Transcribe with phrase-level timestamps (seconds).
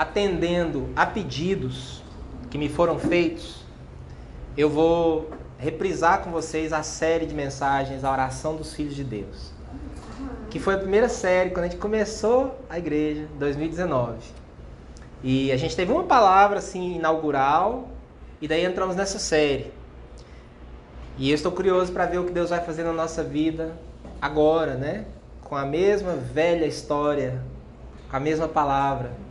[0.00, 2.02] atendendo a pedidos
[2.48, 3.62] que me foram feitos,
[4.56, 9.52] eu vou reprisar com vocês a série de mensagens, a oração dos filhos de Deus.
[10.48, 14.20] Que foi a primeira série quando a gente começou a igreja, em 2019.
[15.22, 17.90] E a gente teve uma palavra assim inaugural
[18.40, 19.70] e daí entramos nessa série.
[21.18, 23.76] E eu estou curioso para ver o que Deus vai fazer na nossa vida
[24.18, 25.04] agora, né?
[25.44, 27.42] Com a mesma velha história,
[28.08, 29.28] com a mesma palavra.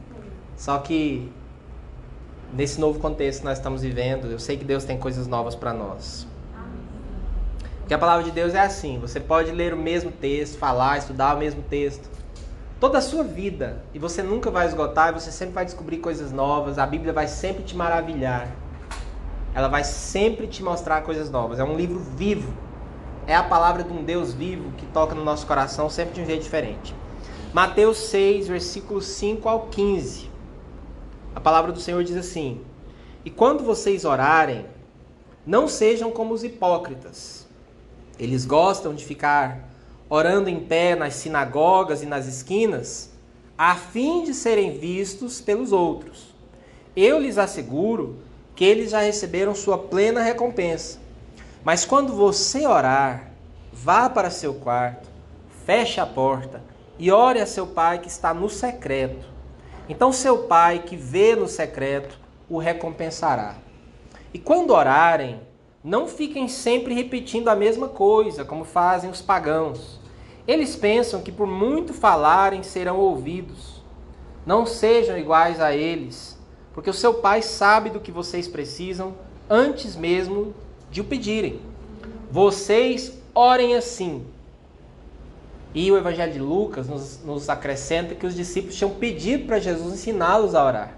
[0.59, 1.31] Só que
[2.53, 5.73] nesse novo contexto que nós estamos vivendo, eu sei que Deus tem coisas novas para
[5.73, 6.27] nós.
[7.79, 11.37] Porque a palavra de Deus é assim: você pode ler o mesmo texto, falar, estudar
[11.37, 12.09] o mesmo texto,
[12.77, 16.77] toda a sua vida, e você nunca vai esgotar, você sempre vai descobrir coisas novas,
[16.77, 18.53] a Bíblia vai sempre te maravilhar.
[19.55, 21.57] Ela vai sempre te mostrar coisas novas.
[21.57, 22.53] É um livro vivo.
[23.25, 26.25] É a palavra de um Deus vivo que toca no nosso coração sempre de um
[26.25, 26.93] jeito diferente.
[27.53, 30.28] Mateus 6, versículos 5 ao 15.
[31.39, 32.59] A palavra do Senhor diz assim:
[33.23, 34.65] E quando vocês orarem,
[35.47, 37.47] não sejam como os hipócritas.
[38.19, 39.69] Eles gostam de ficar
[40.09, 43.11] orando em pé nas sinagogas e nas esquinas,
[43.57, 46.35] a fim de serem vistos pelos outros.
[46.93, 48.17] Eu lhes asseguro
[48.53, 50.99] que eles já receberam sua plena recompensa.
[51.63, 53.31] Mas quando você orar,
[53.71, 55.07] vá para seu quarto,
[55.65, 56.61] feche a porta
[56.97, 59.38] e ore a seu pai que está no secreto
[59.89, 63.55] então seu pai que vê no secreto o recompensará.
[64.31, 65.41] E quando orarem,
[65.83, 69.99] não fiquem sempre repetindo a mesma coisa, como fazem os pagãos.
[70.47, 73.81] Eles pensam que por muito falarem serão ouvidos.
[74.45, 76.37] Não sejam iguais a eles,
[76.73, 79.15] porque o seu pai sabe do que vocês precisam
[79.49, 80.53] antes mesmo
[80.91, 81.59] de o pedirem.
[82.31, 84.25] Vocês orem assim.
[85.73, 89.93] E o Evangelho de Lucas nos, nos acrescenta que os discípulos tinham pedido para Jesus
[89.93, 90.97] ensiná-los a orar.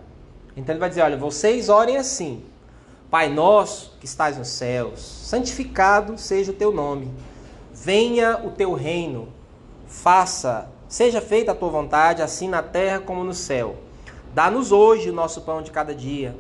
[0.56, 2.44] Então ele vai dizer: Olha, vocês orem assim.
[3.10, 7.12] Pai nosso que estás nos céus, santificado seja o teu nome.
[7.74, 9.28] Venha o teu reino.
[9.86, 13.76] Faça, seja feita a tua vontade, assim na terra como no céu.
[14.34, 16.34] Dá-nos hoje o nosso pão de cada dia.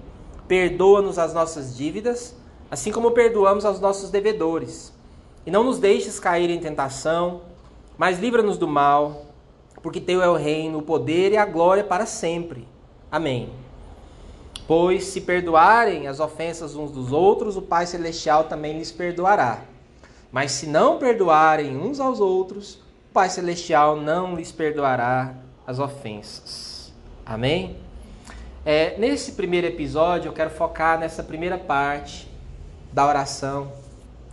[0.47, 2.34] Perdoa-nos as nossas dívidas,
[2.70, 4.94] assim como perdoamos aos nossos devedores.
[5.46, 7.41] E não nos deixes cair em tentação,
[8.01, 9.28] mas livra-nos do mal,
[9.84, 12.67] porque teu é o reino, o poder e a glória para sempre.
[13.12, 13.51] Amém.
[14.67, 19.66] Pois se perdoarem as ofensas uns dos outros, o Pai Celestial também lhes perdoará.
[20.31, 22.73] Mas se não perdoarem uns aos outros,
[23.11, 25.35] o Pai Celestial não lhes perdoará
[25.67, 26.91] as ofensas.
[27.23, 27.78] Amém?
[28.66, 32.28] É, nesse primeiro episódio, eu quero focar nessa primeira parte
[32.91, 33.72] da oração,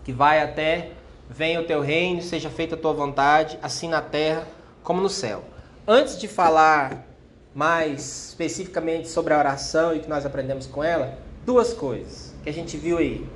[0.04, 0.92] que vai até
[1.30, 4.46] Venha o teu reino, seja feita a tua vontade, assim na terra
[4.82, 5.42] como no céu.
[5.86, 7.06] Antes de falar
[7.54, 12.48] mais especificamente sobre a oração e o que nós aprendemos com ela, duas coisas que
[12.48, 13.26] a gente viu aí.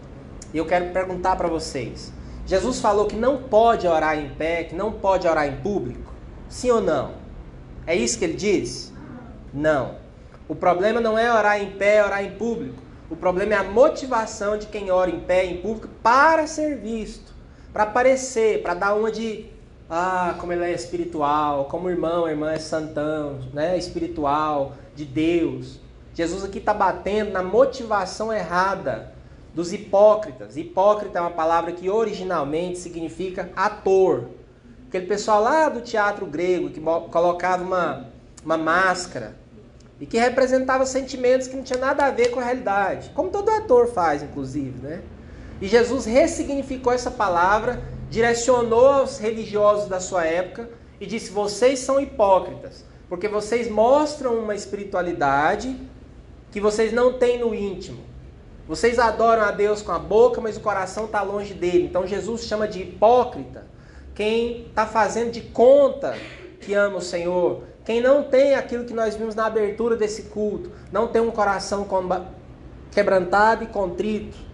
[0.55, 2.11] E eu quero perguntar para vocês.
[2.47, 6.15] Jesus falou que não pode orar em pé, que não pode orar em público?
[6.49, 7.13] Sim ou não?
[7.87, 8.91] É isso que ele diz?
[9.53, 9.97] Não.
[10.49, 12.83] O problema não é orar em pé, orar em público.
[13.11, 17.32] O problema é a motivação de quem ora em pé, em público, para ser visto
[17.73, 19.47] para aparecer, para dar uma de
[19.89, 25.81] ah, como ele é espiritual, como irmão, irmã é santão, né, espiritual, de Deus.
[26.15, 29.13] Jesus aqui está batendo na motivação errada
[29.55, 30.57] dos hipócritas.
[30.57, 34.29] Hipócrita é uma palavra que originalmente significa ator.
[34.89, 38.07] Aquele pessoal lá do teatro grego que colocava uma,
[38.45, 39.37] uma máscara
[40.01, 43.11] e que representava sentimentos que não tinha nada a ver com a realidade.
[43.15, 45.03] Como todo ator faz, inclusive, né?
[45.63, 47.81] E Jesus ressignificou essa palavra,
[48.11, 50.69] direcionou aos religiosos da sua época
[51.01, 55.79] e disse: Vocês são hipócritas, porque vocês mostram uma espiritualidade
[56.51, 58.03] que vocês não têm no íntimo.
[58.67, 61.85] Vocês adoram a Deus com a boca, mas o coração está longe dele.
[61.85, 63.65] Então Jesus chama de hipócrita
[64.17, 66.19] quem está fazendo de conta
[66.61, 70.73] que ama o Senhor, quem não tem aquilo que nós vimos na abertura desse culto,
[70.91, 71.87] não tem um coração
[72.91, 74.52] quebrantado e contrito.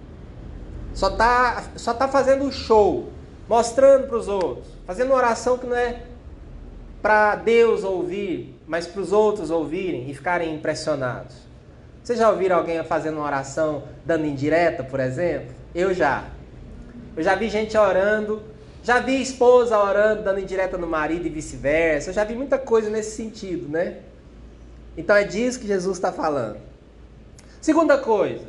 [0.98, 3.08] Só tá, só tá fazendo um show,
[3.48, 6.02] mostrando para os outros, fazendo uma oração que não é
[7.00, 11.36] para Deus ouvir, mas para os outros ouvirem e ficarem impressionados.
[12.02, 15.54] Vocês já ouviram alguém fazendo uma oração dando indireta, por exemplo?
[15.72, 16.24] Eu já.
[17.16, 18.42] Eu já vi gente orando,
[18.82, 22.10] já vi esposa orando, dando indireta no marido e vice-versa.
[22.10, 23.98] Eu já vi muita coisa nesse sentido, né?
[24.96, 26.58] Então é disso que Jesus está falando.
[27.60, 28.46] Segunda coisa,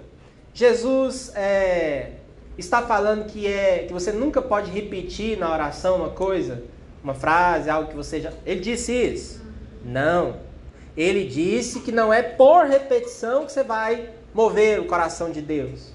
[0.52, 2.13] Jesus é,
[2.59, 6.63] está falando que é que você nunca pode repetir na oração uma coisa,
[7.03, 8.31] uma frase, algo que você já.
[8.45, 9.41] Ele disse isso?
[9.83, 10.38] Não.
[10.95, 15.94] Ele disse que não é por repetição que você vai mover o coração de Deus.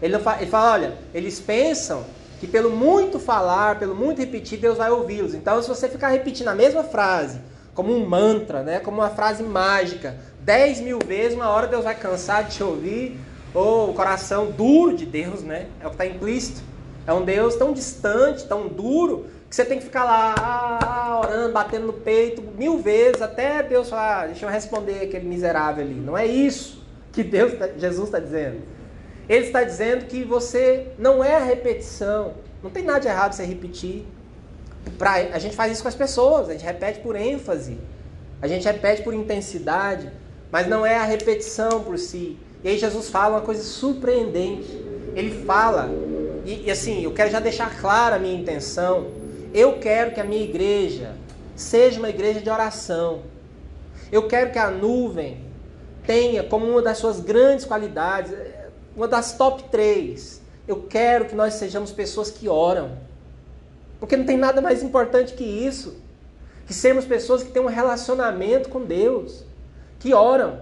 [0.00, 2.04] Ele, fala, ele fala, olha, eles pensam
[2.40, 5.34] que pelo muito falar, pelo muito repetir, Deus vai ouvi-los.
[5.34, 7.38] Então, se você ficar repetindo a mesma frase,
[7.74, 11.94] como um mantra, né, como uma frase mágica, dez mil vezes, uma hora Deus vai
[11.94, 13.20] cansar de te ouvir,
[13.54, 16.62] ou o coração duro de Deus, né, é o que está implícito.
[17.06, 20.34] É um Deus tão distante, tão duro, que você tem que ficar lá
[20.80, 25.26] ah, orando, batendo no peito mil vezes, até Deus falar, ah, deixa eu responder aquele
[25.26, 25.94] miserável ali.
[25.94, 28.60] Não é isso que Deus, tá, Jesus está dizendo.
[29.28, 32.34] Ele está dizendo que você não é a repetição.
[32.62, 34.06] Não tem nada de errado você repetir.
[34.96, 37.76] Pra, a gente faz isso com as pessoas, a gente repete por ênfase,
[38.40, 40.10] a gente repete por intensidade,
[40.50, 42.38] mas não é a repetição por si.
[42.62, 44.68] E aí Jesus fala uma coisa surpreendente.
[45.14, 45.90] Ele fala,
[46.44, 49.08] e, e assim, eu quero já deixar clara a minha intenção.
[49.52, 51.14] Eu quero que a minha igreja
[51.56, 53.22] seja uma igreja de oração.
[54.12, 55.44] Eu quero que a nuvem
[56.06, 58.32] tenha como uma das suas grandes qualidades
[58.96, 60.40] uma das top três.
[60.66, 62.98] Eu quero que nós sejamos pessoas que oram.
[63.98, 65.96] Porque não tem nada mais importante que isso.
[66.66, 69.44] Que sermos pessoas que têm um relacionamento com Deus.
[69.98, 70.60] Que oram.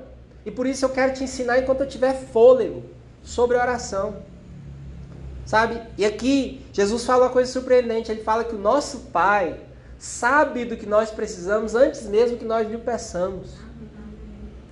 [0.49, 2.83] E por isso eu quero te ensinar enquanto eu tiver fôlego
[3.23, 4.23] sobre oração.
[5.45, 5.83] Sabe?
[5.99, 8.11] E aqui Jesus fala uma coisa surpreendente.
[8.11, 9.61] Ele fala que o nosso Pai
[9.99, 13.51] sabe do que nós precisamos antes mesmo que nós lhe peçamos.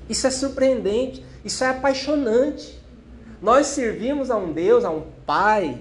[0.09, 1.23] Isso é surpreendente.
[1.45, 2.81] Isso é apaixonante.
[3.43, 5.79] Nós servimos a um Deus, a um Pai.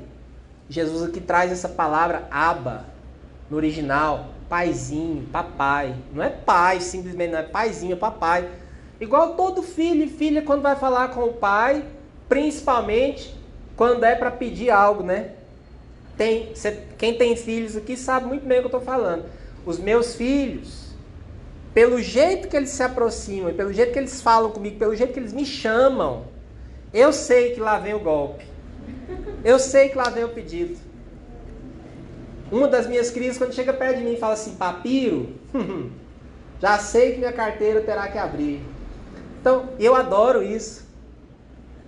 [0.68, 2.86] Jesus aqui traz essa palavra aba
[3.50, 5.95] no original, paizinho, papai.
[6.12, 8.50] Não é pai simplesmente, não é paizinho, é papai.
[9.00, 11.83] Igual todo filho e filha quando vai falar com o pai,
[12.30, 13.36] principalmente
[13.75, 15.31] quando é para pedir algo, né?
[16.18, 19.25] Tem, cê, quem tem filhos aqui sabe muito bem o que eu estou falando.
[19.65, 20.86] Os meus filhos,
[21.74, 25.19] pelo jeito que eles se aproximam, pelo jeito que eles falam comigo, pelo jeito que
[25.19, 26.24] eles me chamam,
[26.94, 28.45] eu sei que lá vem o golpe.
[29.44, 30.77] Eu sei que lá vem o pedido.
[32.50, 35.36] Uma das minhas crias, quando chega perto de mim e fala assim, papiro,
[36.62, 38.62] já sei que minha carteira terá que abrir.
[39.45, 40.83] Então, eu adoro isso.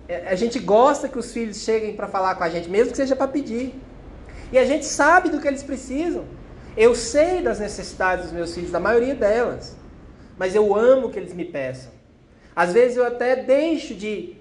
[0.06, 2.96] É, a gente gosta que os filhos cheguem para falar com a gente, mesmo que
[2.96, 3.74] seja para pedir.
[4.52, 6.24] E a gente sabe do que eles precisam.
[6.76, 9.76] Eu sei das necessidades dos meus filhos, da maioria delas.
[10.38, 11.90] Mas eu amo que eles me peçam.
[12.54, 14.36] Às vezes eu até deixo de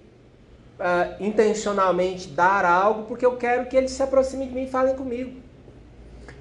[0.79, 4.93] uh, intencionalmente dar algo porque eu quero que eles se aproximem de mim e falem
[4.93, 5.41] comigo.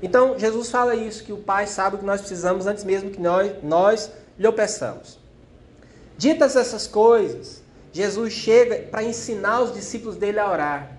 [0.02, 3.19] Então, Jesus fala isso, que o Pai sabe o que nós precisamos antes mesmo que
[3.19, 5.25] nós, nós lhe peçamos.
[6.18, 10.92] Ditas essas coisas, Jesus chega para ensinar os discípulos dele a orar.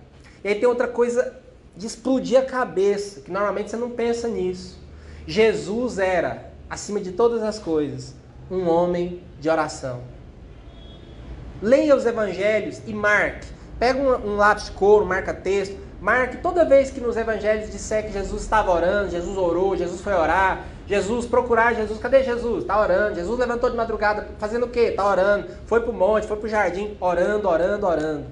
[0.43, 1.35] E aí tem outra coisa
[1.75, 4.79] de explodir a cabeça, que normalmente você não pensa nisso.
[5.25, 8.15] Jesus era, acima de todas as coisas,
[8.49, 10.01] um homem de oração.
[11.61, 13.47] Leia os evangelhos e marque.
[13.79, 18.05] Pega um, um lápis de couro, marca texto, marque toda vez que nos evangelhos disser
[18.05, 22.61] que Jesus estava orando, Jesus orou, Jesus foi orar, Jesus procurar Jesus, cadê Jesus?
[22.61, 23.15] Está orando.
[23.15, 24.79] Jesus levantou de madrugada, fazendo o quê?
[24.91, 25.47] Está orando.
[25.65, 28.25] Foi para o monte, foi para o jardim, orando, orando, orando.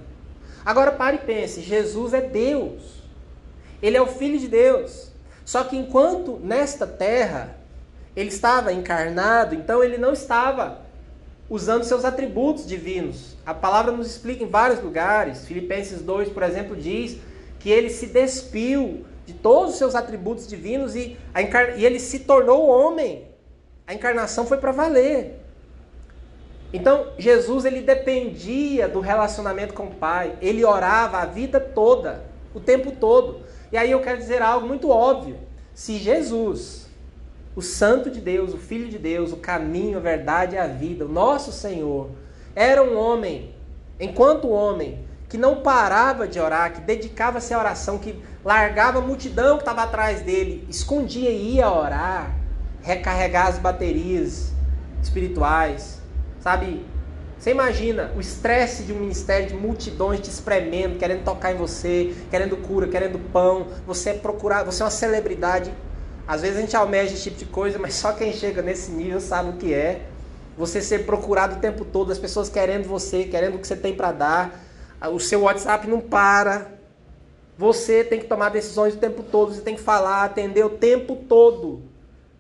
[0.66, 3.04] Agora pare e pense, Jesus é Deus.
[3.82, 5.12] Ele é o Filho de Deus.
[5.44, 7.58] Só que enquanto nesta terra
[8.16, 10.80] ele estava encarnado, então ele não estava
[11.50, 13.36] usando seus atributos divinos.
[13.46, 15.46] A palavra nos explica em vários lugares.
[15.46, 17.18] Filipenses 2, por exemplo, diz
[17.60, 21.78] que ele se despiu de todos os seus atributos divinos e, encar...
[21.78, 23.28] e ele se tornou homem.
[23.88, 25.40] A encarnação foi para valer.
[26.74, 30.36] Então, Jesus ele dependia do relacionamento com o Pai.
[30.42, 33.42] Ele orava a vida toda, o tempo todo.
[33.72, 35.38] E aí eu quero dizer algo muito óbvio.
[35.74, 36.86] Se Jesus
[37.56, 41.06] o Santo de Deus, o Filho de Deus, o caminho, a verdade e a vida,
[41.06, 42.10] o nosso Senhor,
[42.54, 43.56] era um homem,
[44.00, 49.58] enquanto homem, que não parava de orar, que dedicava-se à oração, que largava a multidão
[49.58, 52.32] que estava atrás dele, escondia e ia orar,
[52.82, 54.54] recarregar as baterias
[55.02, 56.00] espirituais,
[56.40, 56.86] sabe?
[57.38, 62.16] Você imagina o estresse de um ministério de multidões te espremendo, querendo tocar em você,
[62.30, 65.74] querendo cura, querendo pão, você é procurar, você é uma celebridade
[66.28, 69.20] às vezes a gente almeja esse tipo de coisa, mas só quem chega nesse nível
[69.20, 70.02] sabe o que é.
[70.58, 73.94] Você ser procurado o tempo todo, as pessoas querendo você, querendo o que você tem
[73.94, 74.60] para dar.
[75.12, 76.75] O seu WhatsApp não para.
[77.58, 81.16] Você tem que tomar decisões o tempo todo, você tem que falar, atender o tempo
[81.16, 81.82] todo.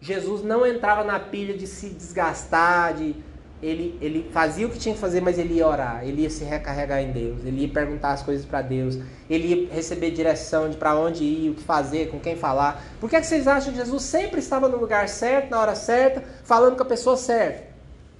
[0.01, 3.15] Jesus não entrava na pilha de se desgastar, de
[3.63, 6.43] ele, ele fazia o que tinha que fazer, mas ele ia orar, ele ia se
[6.43, 10.75] recarregar em Deus, ele ia perguntar as coisas para Deus, ele ia receber direção de
[10.75, 12.84] para onde ir, o que fazer, com quem falar.
[13.00, 15.75] Por que, é que vocês acham que Jesus sempre estava no lugar certo, na hora
[15.75, 17.75] certa, falando com a pessoa certa?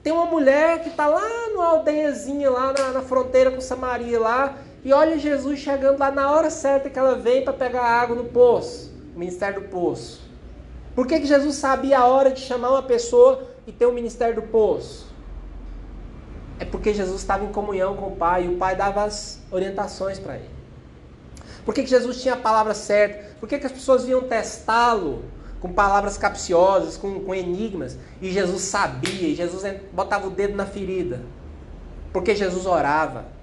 [0.06, 4.56] tem uma mulher que está lá numa aldeiazinha, lá na, na, fronteira com Samaria, lá,
[4.86, 8.26] e olha Jesus chegando lá na hora certa que ela vem para pegar água no
[8.26, 10.22] poço, o ministério do poço.
[10.94, 14.36] Por que, que Jesus sabia a hora de chamar uma pessoa e ter o ministério
[14.36, 15.08] do poço?
[16.60, 20.20] É porque Jesus estava em comunhão com o Pai e o Pai dava as orientações
[20.20, 20.52] para ele.
[21.66, 23.36] Por que, que Jesus tinha a palavra certa?
[23.40, 25.26] Por que, que as pessoas vinham testá-lo
[25.60, 27.98] com palavras capciosas, com, com enigmas?
[28.22, 31.22] E Jesus sabia, e Jesus botava o dedo na ferida.
[32.14, 33.34] Porque Jesus orava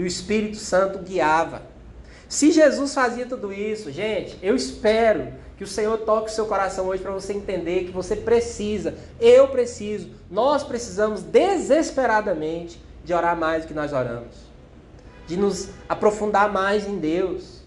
[0.00, 1.60] e o Espírito Santo guiava.
[2.26, 5.28] Se Jesus fazia tudo isso, gente, eu espero
[5.58, 9.48] que o Senhor toque o seu coração hoje para você entender que você precisa, eu
[9.48, 14.34] preciso, nós precisamos desesperadamente de orar mais do que nós oramos,
[15.26, 17.60] de nos aprofundar mais em Deus.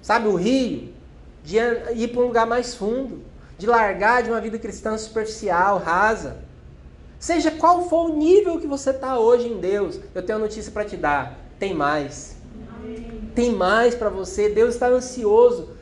[0.00, 0.94] Sabe, o rio,
[1.42, 1.56] de
[1.96, 3.20] ir para um lugar mais fundo,
[3.58, 6.36] de largar de uma vida cristã superficial, rasa.
[7.18, 10.70] Seja qual for o nível que você está hoje em Deus, eu tenho uma notícia
[10.70, 12.36] para te dar: tem mais.
[13.34, 14.48] Tem mais para você.
[14.48, 15.74] Deus está ansioso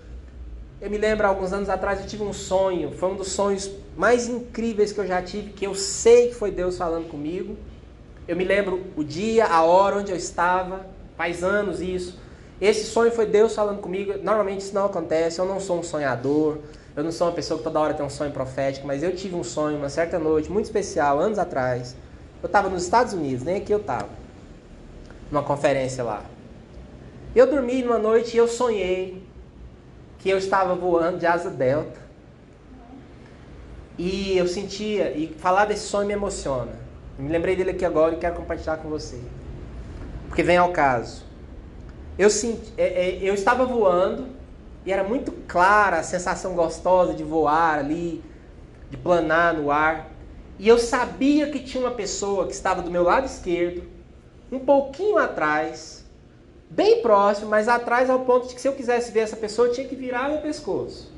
[0.83, 2.91] eu me lembro, alguns anos atrás, eu tive um sonho.
[2.91, 6.51] Foi um dos sonhos mais incríveis que eu já tive, que eu sei que foi
[6.51, 7.57] Deus falando comigo.
[8.27, 10.85] Eu me lembro o dia, a hora onde eu estava,
[11.17, 12.19] faz anos isso.
[12.61, 14.15] Esse sonho foi Deus falando comigo.
[14.25, 16.59] Normalmente isso não acontece, eu não sou um sonhador,
[16.97, 19.37] eu não sou uma pessoa que toda hora tem um sonho profético, mas eu tive
[19.37, 21.95] um sonho uma certa noite, muito especial, anos atrás.
[22.43, 24.09] Eu estava nos Estados Unidos, nem aqui eu estava,
[25.33, 26.23] numa conferência lá.
[27.35, 29.27] Eu dormi numa noite e eu sonhei
[30.19, 31.99] que eu estava voando de asa delta.
[33.97, 36.73] E eu sentia, e falar desse sonho me emociona.
[37.19, 39.19] me lembrei dele aqui agora e quero compartilhar com você.
[40.29, 41.25] Porque vem ao caso.
[42.19, 44.27] Eu, senti, é, é, eu estava voando
[44.85, 48.23] e era muito clara a sensação gostosa de voar ali,
[48.91, 50.11] de planar no ar.
[50.59, 53.83] E eu sabia que tinha uma pessoa que estava do meu lado esquerdo,
[54.53, 56.05] um pouquinho atrás,
[56.69, 59.73] bem próximo, mas atrás ao ponto de que se eu quisesse ver essa pessoa, eu
[59.73, 61.11] tinha que virar meu pescoço.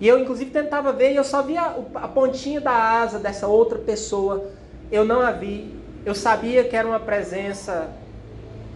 [0.00, 3.78] E eu, inclusive, tentava ver e eu só via a pontinha da asa dessa outra
[3.78, 4.50] pessoa.
[4.90, 5.78] Eu não a vi.
[6.04, 7.90] Eu sabia que era uma presença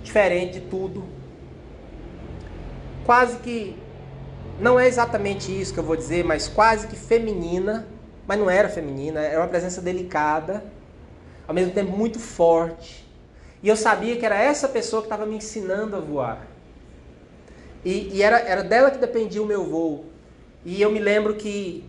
[0.05, 1.03] diferente de tudo.
[3.05, 3.77] Quase que.
[4.61, 7.89] Não é exatamente isso que eu vou dizer, mas quase que feminina.
[8.27, 10.65] Mas não era feminina, era uma presença delicada,
[11.47, 13.06] ao mesmo tempo muito forte
[13.67, 16.47] e eu sabia que era essa pessoa que estava me ensinando a voar.
[17.85, 20.05] E, e, era, era dela que dependia o meu voo.
[20.65, 21.85] E eu me lembro que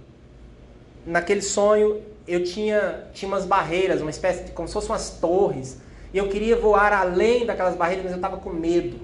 [1.06, 5.78] naquele sonho eu tinha, tinha umas barreiras, uma espécie de como se fossem umas torres.
[6.12, 9.00] E eu queria voar além daquelas barreiras, mas eu estava com medo.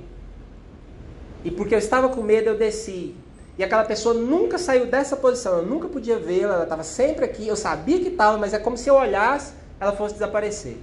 [1.46, 3.14] E porque eu estava com medo, eu desci.
[3.56, 7.48] E aquela pessoa nunca saiu dessa posição, eu nunca podia vê-la, ela estava sempre aqui.
[7.48, 10.78] Eu sabia que estava, mas é como se eu olhasse, ela fosse desaparecer.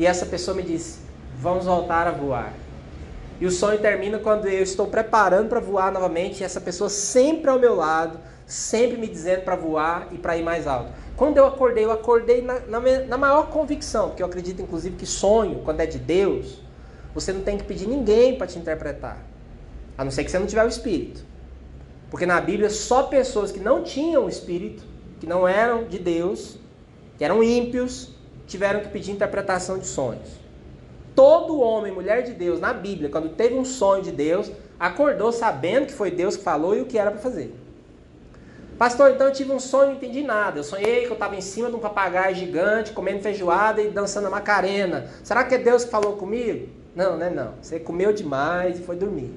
[0.00, 0.98] E essa pessoa me disse:
[1.38, 2.54] Vamos voltar a voar.
[3.38, 7.50] E o sonho termina quando eu estou preparando para voar novamente e essa pessoa sempre
[7.50, 10.90] ao meu lado, sempre me dizendo para voar e para ir mais alto.
[11.16, 15.04] Quando eu acordei, eu acordei na, na, na, maior convicção, porque eu acredito inclusive que
[15.04, 16.62] sonho, quando é de Deus,
[17.14, 19.22] você não tem que pedir ninguém para te interpretar,
[19.98, 21.22] a não ser que você não tiver o Espírito.
[22.10, 24.82] Porque na Bíblia só pessoas que não tinham o Espírito,
[25.18, 26.56] que não eram de Deus,
[27.18, 28.14] que eram ímpios,
[28.50, 30.28] tiveram que pedir interpretação de sonhos.
[31.14, 35.86] Todo homem, mulher de Deus, na Bíblia, quando teve um sonho de Deus, acordou sabendo
[35.86, 37.54] que foi Deus que falou e o que era para fazer.
[38.76, 40.58] Pastor, então eu tive um sonho e não entendi nada.
[40.58, 44.26] Eu sonhei que eu estava em cima de um papagaio gigante, comendo feijoada e dançando
[44.26, 45.06] a macarena.
[45.22, 46.68] Será que é Deus que falou comigo?
[46.96, 47.30] Não, né?
[47.30, 47.54] Não.
[47.62, 49.32] Você comeu demais e foi dormir.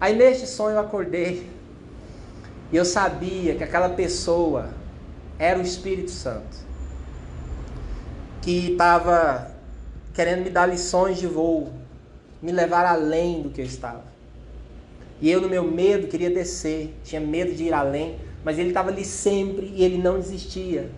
[0.00, 1.48] Aí neste sonho eu acordei
[2.70, 4.68] e eu sabia que aquela pessoa
[5.38, 6.69] era o Espírito Santo
[8.42, 9.50] que estava
[10.14, 11.72] querendo me dar lições de voo,
[12.42, 14.04] me levar além do que eu estava.
[15.20, 18.90] E eu, no meu medo, queria descer, tinha medo de ir além, mas ele estava
[18.90, 20.90] ali sempre e ele não desistia.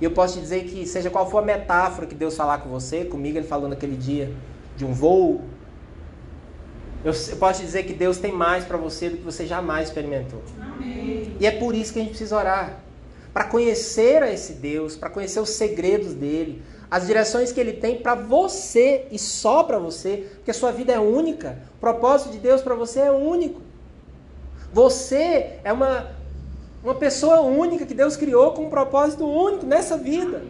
[0.00, 2.70] E eu posso te dizer que, seja qual for a metáfora que Deus falar com
[2.70, 4.32] você, comigo ele falou naquele dia
[4.76, 5.42] de um voo,
[7.04, 9.88] eu, eu posso te dizer que Deus tem mais para você do que você jamais
[9.88, 10.42] experimentou.
[10.60, 11.36] Amém.
[11.38, 12.80] E é por isso que a gente precisa orar
[13.32, 17.98] para conhecer a esse Deus, para conhecer os segredos dele, as direções que ele tem
[17.98, 21.58] para você e só para você, porque a sua vida é única.
[21.76, 23.60] O propósito de Deus para você é único.
[24.72, 26.10] Você é uma,
[26.82, 30.42] uma pessoa única que Deus criou com um propósito único nessa vida.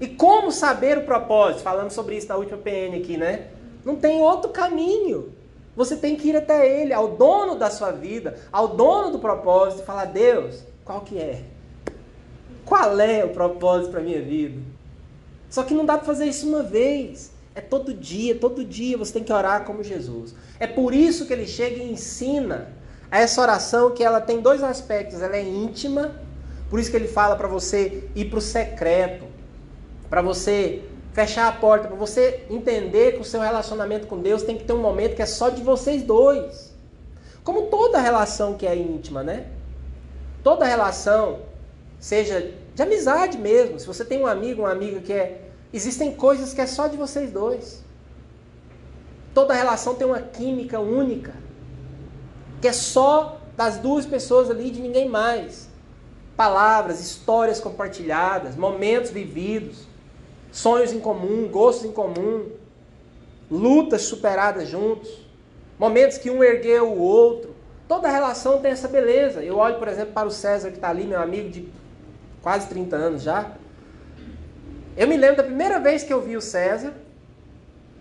[0.00, 1.62] E como saber o propósito?
[1.62, 3.48] Falando sobre isso na última PN aqui, né?
[3.84, 5.32] Não tem outro caminho.
[5.76, 9.82] Você tem que ir até Ele, ao dono da sua vida, ao dono do propósito,
[9.82, 11.42] e falar: Deus, qual que é?
[12.70, 14.62] Qual é o propósito para a minha vida?
[15.50, 17.32] Só que não dá para fazer isso uma vez.
[17.52, 20.36] É todo dia, todo dia você tem que orar como Jesus.
[20.60, 22.68] É por isso que ele chega e ensina
[23.10, 25.20] essa oração que ela tem dois aspectos.
[25.20, 26.14] Ela é íntima,
[26.70, 29.24] por isso que ele fala para você ir para o secreto,
[30.08, 34.56] para você fechar a porta, para você entender que o seu relacionamento com Deus tem
[34.56, 36.72] que ter um momento que é só de vocês dois.
[37.42, 39.46] Como toda relação que é íntima, né?
[40.44, 41.49] Toda relação,
[42.00, 45.42] seja de amizade mesmo, se você tem um amigo, uma amiga que é.
[45.72, 47.84] Existem coisas que é só de vocês dois.
[49.32, 51.32] Toda relação tem uma química única,
[52.60, 55.68] que é só das duas pessoas ali, de ninguém mais.
[56.36, 59.90] Palavras, histórias compartilhadas, momentos vividos
[60.52, 62.46] sonhos em comum, gostos em comum,
[63.50, 65.10] lutas superadas juntos,
[65.78, 67.54] momentos que um ergueu o outro.
[67.88, 69.42] Toda relação tem essa beleza.
[69.42, 71.68] Eu olho, por exemplo, para o César que está ali, meu amigo de
[72.42, 73.52] quase 30 anos já.
[74.96, 76.92] Eu me lembro da primeira vez que eu vi o César,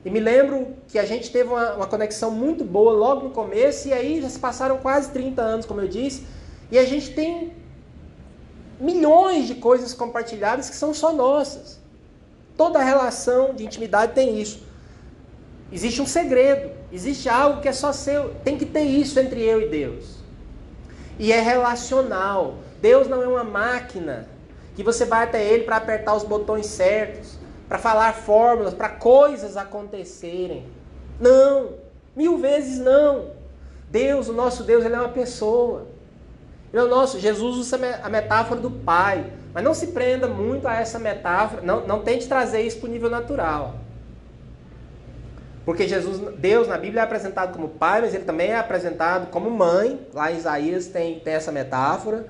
[0.03, 3.87] e me lembro que a gente teve uma, uma, conexão muito boa logo no começo,
[3.87, 6.25] e aí já se passaram quase 30 anos, como eu disse,
[6.71, 7.53] e a gente tem
[8.79, 11.79] milhões de coisas compartilhadas que são só nossas.
[12.55, 14.63] Toda relação de intimidade tem isso.
[15.71, 19.61] Existe um segredo, existe algo que é só seu, tem que ter isso entre eu
[19.61, 20.18] e Deus.
[21.19, 22.55] E é relacional.
[22.81, 24.27] Deus não é uma máquina
[24.75, 29.57] que você vai até ele para apertar os botões certos, para falar fórmulas, para coisas
[29.57, 30.65] acontecerem.
[31.19, 31.73] Não,
[32.15, 33.31] mil vezes não.
[33.89, 35.87] Deus, o nosso Deus, ele é uma pessoa.
[36.71, 37.19] Ele é o nosso.
[37.19, 39.33] Jesus usa a metáfora do Pai.
[39.53, 42.91] Mas não se prenda muito a essa metáfora, não, não tente trazer isso para o
[42.91, 43.75] nível natural.
[45.69, 49.51] Porque Jesus, Deus na Bíblia é apresentado como pai, mas ele também é apresentado como
[49.51, 49.99] mãe.
[50.11, 52.25] Lá em Isaías tem, tem essa metáfora.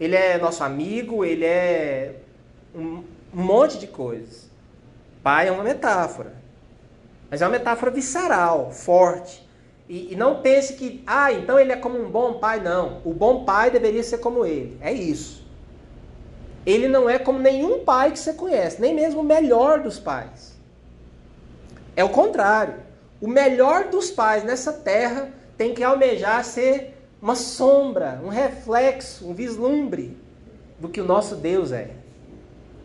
[0.00, 2.16] Ele é nosso amigo, ele é
[2.74, 4.50] um, um monte de coisas.
[5.22, 6.32] Pai é uma metáfora.
[7.30, 9.48] Mas é uma metáfora visceral, forte.
[9.88, 12.58] E, e, não pense que, ah, então ele é como um bom pai.
[12.58, 13.02] Não.
[13.04, 14.76] O bom pai deveria ser como ele.
[14.80, 15.40] É isso
[16.66, 20.59] ele não é como nenhum pai que você conhece, nem mesmo o melhor dos pais.
[22.00, 22.76] É o contrário.
[23.20, 29.34] O melhor dos pais nessa terra tem que almejar ser uma sombra, um reflexo, um
[29.34, 30.16] vislumbre
[30.78, 31.90] do que o nosso Deus é.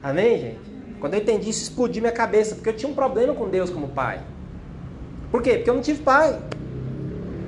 [0.03, 0.59] Amém, gente?
[0.99, 3.87] Quando eu entendi isso, explodiu minha cabeça, porque eu tinha um problema com Deus como
[3.87, 4.21] pai.
[5.31, 5.53] Por quê?
[5.53, 6.37] Porque eu não tive pai.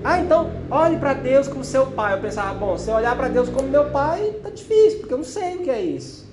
[0.06, 2.14] Ah, então olhe para Deus como seu pai.
[2.14, 5.18] Eu pensava, bom, se eu olhar para Deus como meu pai, tá difícil, porque eu
[5.18, 6.26] não sei o que é isso.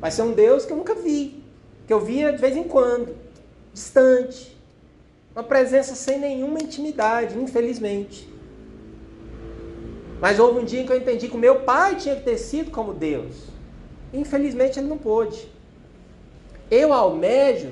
[0.00, 1.42] Vai ser um Deus que eu nunca vi,
[1.84, 3.25] que eu via de vez em quando,
[3.76, 4.56] distante.
[5.34, 8.26] Uma presença sem nenhuma intimidade, infelizmente.
[10.18, 12.38] Mas houve um dia em que eu entendi que o meu pai tinha que ter
[12.38, 13.34] sido como Deus.
[14.14, 15.46] Infelizmente ele não pôde.
[16.70, 17.70] Eu almejo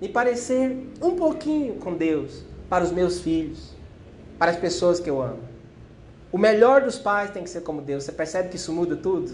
[0.00, 3.76] me parecer um pouquinho com Deus para os meus filhos
[4.36, 5.38] para as pessoas que eu amo.
[6.32, 8.02] O melhor dos pais tem que ser como Deus.
[8.02, 9.32] Você percebe que isso muda tudo?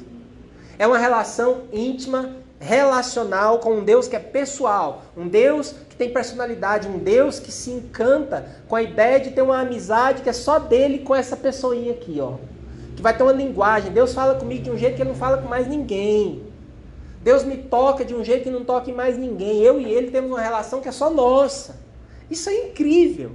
[0.79, 6.11] É uma relação íntima, relacional com um Deus que é pessoal, um Deus que tem
[6.11, 10.33] personalidade, um Deus que se encanta com a ideia de ter uma amizade que é
[10.33, 12.35] só dele com essa pessoinha aqui, ó.
[12.94, 13.90] Que vai ter uma linguagem.
[13.90, 16.44] Deus fala comigo de um jeito que ele não fala com mais ninguém.
[17.20, 19.61] Deus me toca de um jeito que não toca em mais ninguém.
[19.61, 21.81] Eu e ele temos uma relação que é só nossa.
[22.31, 23.33] Isso é incrível.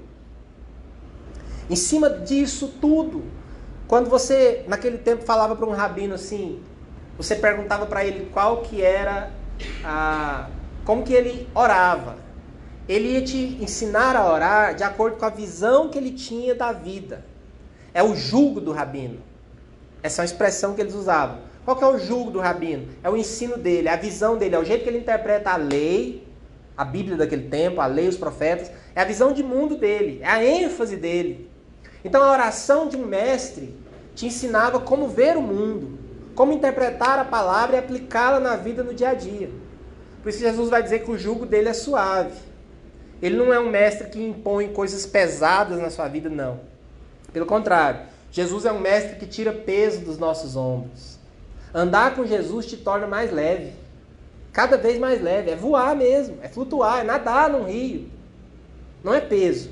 [1.69, 3.25] Em cima disso tudo,
[3.89, 6.61] quando você naquele tempo falava para um rabino assim,
[7.17, 9.31] você perguntava para ele qual que era
[9.83, 10.47] a
[10.85, 12.15] como que ele orava.
[12.87, 16.71] Ele ia te ensinar a orar de acordo com a visão que ele tinha da
[16.71, 17.25] vida.
[17.93, 19.19] É o julgo do rabino.
[20.01, 21.39] Essa é uma expressão que eles usavam.
[21.65, 22.87] Qual que é o julgo do rabino?
[23.03, 25.57] É o ensino dele, é a visão dele, é o jeito que ele interpreta a
[25.57, 26.25] lei,
[26.77, 28.71] a Bíblia daquele tempo, a lei, os profetas.
[28.95, 31.49] É a visão de mundo dele, é a ênfase dele.
[32.05, 33.75] Então a oração de um mestre
[34.15, 35.99] te ensinava como ver o mundo,
[36.37, 39.49] como interpretar a palavra e aplicá-la na vida no dia a dia.
[40.21, 42.37] Por isso Jesus vai dizer que o jugo dele é suave.
[43.19, 46.59] Ele não é um mestre que impõe coisas pesadas na sua vida, não.
[47.33, 51.17] Pelo contrário, Jesus é um mestre que tira peso dos nossos ombros.
[51.73, 53.73] Andar com Jesus te torna mais leve.
[54.53, 55.49] Cada vez mais leve.
[55.49, 58.11] É voar mesmo, é flutuar, é nadar num rio.
[59.03, 59.71] Não é peso.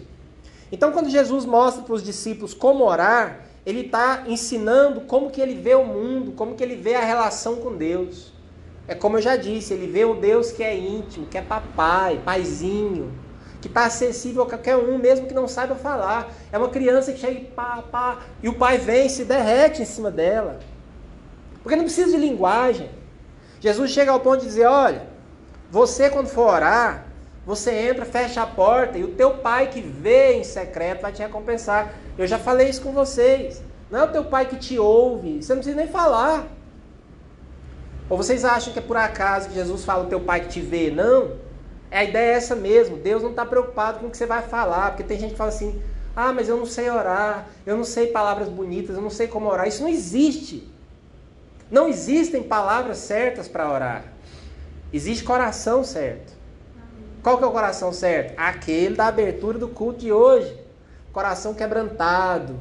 [0.71, 5.55] Então, quando Jesus mostra para os discípulos como orar, ele está ensinando como que ele
[5.55, 8.33] vê o mundo, como que ele vê a relação com Deus.
[8.87, 12.21] É como eu já disse, ele vê um Deus que é íntimo, que é papai,
[12.23, 13.11] paizinho,
[13.59, 16.31] que está acessível a qualquer um, mesmo que não saiba falar.
[16.51, 19.81] É uma criança que chega e pá, pá, e o pai vem e se derrete
[19.81, 20.59] em cima dela.
[21.63, 22.89] Porque não precisa de linguagem.
[23.59, 25.07] Jesus chega ao ponto de dizer, olha,
[25.71, 27.05] Você, quando for orar,
[27.45, 31.21] você entra, fecha a porta e o teu pai que vê em secreto vai te
[31.21, 31.93] recompensar.
[32.17, 33.61] Eu já falei isso com vocês.
[33.89, 36.47] Não é o teu pai que te ouve, você não precisa nem falar.
[38.09, 40.61] Ou vocês acham que é por acaso que Jesus fala o teu pai que te
[40.61, 40.91] vê?
[40.91, 41.33] Não.
[41.91, 42.97] A ideia é essa mesmo.
[42.97, 44.91] Deus não está preocupado com o que você vai falar.
[44.91, 45.81] Porque tem gente que fala assim:
[46.15, 49.49] ah, mas eu não sei orar, eu não sei palavras bonitas, eu não sei como
[49.49, 49.67] orar.
[49.67, 50.71] Isso não existe.
[51.69, 54.05] Não existem palavras certas para orar.
[54.93, 56.33] Existe coração certo.
[57.23, 58.33] Qual que é o coração certo?
[58.37, 60.64] Aquele da abertura do culto de hoje.
[61.15, 62.59] Coração quebrantado,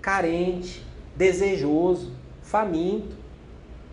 [0.00, 0.82] carente,
[1.14, 2.10] desejoso,
[2.42, 3.14] faminto.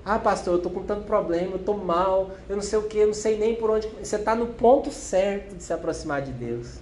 [0.05, 2.99] Ah, pastor, eu estou com tanto problema, eu estou mal, eu não sei o que,
[2.99, 3.85] eu não sei nem por onde.
[4.01, 6.75] Você está no ponto certo de se aproximar de Deus.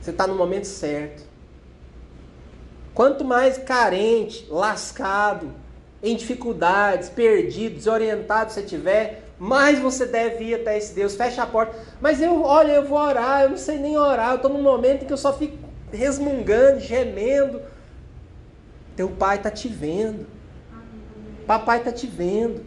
[0.00, 1.22] Você está no momento certo.
[2.92, 5.54] Quanto mais carente, lascado,
[6.02, 11.14] em dificuldades, perdido, desorientado você tiver, mais você deve ir até esse Deus.
[11.14, 11.76] Fecha a porta.
[12.00, 14.30] Mas eu, olha, eu vou orar, eu não sei nem orar.
[14.30, 15.56] Eu estou num momento em que eu só fico
[15.92, 17.62] resmungando, gemendo.
[18.96, 20.26] Teu pai está te vendo.
[21.46, 22.66] Papai está te vendo.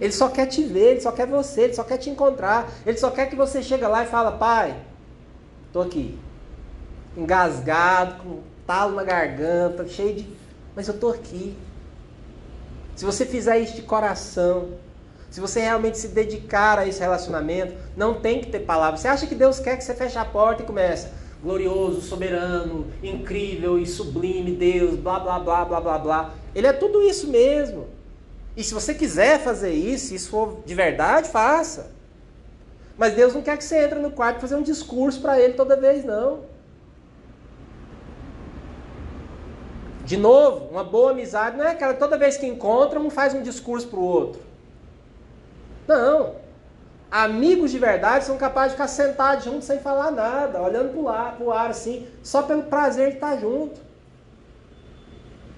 [0.00, 2.68] Ele só quer te ver, ele só quer você, ele só quer te encontrar.
[2.84, 4.76] Ele só quer que você chegue lá e fala, pai,
[5.66, 6.18] estou aqui.
[7.16, 10.28] Engasgado, com talo na garganta, cheio de.
[10.74, 11.56] Mas eu estou aqui.
[12.94, 14.72] Se você fizer isso de coração,
[15.30, 19.00] se você realmente se dedicar a esse relacionamento, não tem que ter palavras.
[19.00, 21.08] Você acha que Deus quer que você feche a porta e comece
[21.42, 26.34] glorioso, soberano, incrível e sublime Deus, blá blá blá blá blá blá.
[26.54, 27.86] Ele é tudo isso mesmo.
[28.56, 31.92] E se você quiser fazer isso, se isso for de verdade, faça.
[32.96, 35.54] Mas Deus não quer que você entre no quarto e fazer um discurso para ele
[35.54, 36.40] toda vez, não.
[40.04, 43.42] De novo, uma boa amizade não é aquela toda vez que encontra, um faz um
[43.42, 44.47] discurso para o outro.
[45.88, 46.36] Não.
[47.10, 51.50] Amigos de verdade são capazes de ficar sentados juntos sem falar nada, olhando para o
[51.50, 53.80] ar, assim, só pelo prazer de estar junto.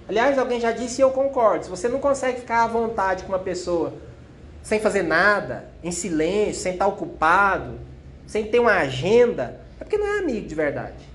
[0.08, 1.64] Aliás, alguém já disse e eu concordo.
[1.64, 3.92] Se você não consegue ficar à vontade com uma pessoa
[4.62, 7.74] sem fazer nada, em silêncio, sem estar ocupado,
[8.26, 11.08] sem ter uma agenda, é porque não é amigo de verdade.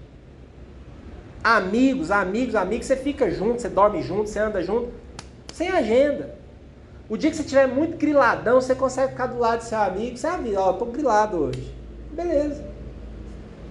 [1.41, 4.91] Amigos, amigos, amigos, você fica junto, você dorme junto, você anda junto,
[5.53, 6.35] sem agenda.
[7.07, 10.17] O dia que você estiver muito griladão, você consegue ficar do lado do seu amigo,
[10.17, 11.75] você avisa, ó, tô grilado hoje.
[12.11, 12.63] Beleza.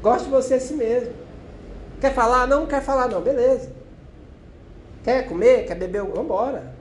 [0.01, 1.12] Gosto de você assim mesmo.
[2.01, 2.47] Quer falar?
[2.47, 3.73] Não, não quer falar não, beleza.
[5.03, 5.66] Quer comer?
[5.66, 6.03] Quer beber?
[6.03, 6.75] Vamos embora.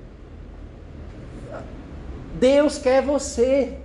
[2.36, 3.78] Deus quer você.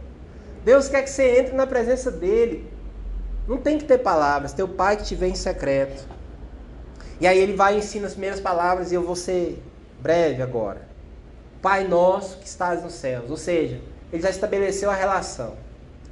[0.65, 2.69] Deus quer que você entre na presença dele.
[3.47, 4.53] Não tem que ter palavras.
[4.53, 6.05] Teu pai que te vê em secreto.
[7.21, 9.63] E aí ele vai e ensina as primeiras palavras e eu vou ser
[10.01, 10.88] breve agora.
[11.61, 13.31] Pai nosso que estás nos céus.
[13.31, 13.81] Ou seja,
[14.13, 15.55] ele já estabeleceu a relação.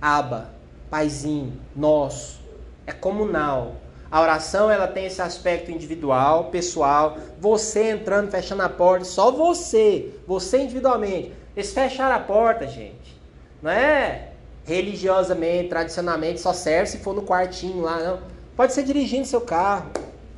[0.01, 0.51] Aba,
[0.91, 2.41] paizinho, nosso.
[2.87, 3.77] É comunal.
[4.11, 7.17] A oração ela tem esse aspecto individual, pessoal.
[7.41, 11.33] Você entrando, fechando a porta, só você, você individualmente.
[11.57, 13.21] Esse fechar a porta, gente,
[13.63, 14.33] não é
[14.65, 18.21] religiosamente, tradicionalmente, só serve se for no quartinho lá, não.
[18.57, 19.91] Pode ser dirigindo seu carro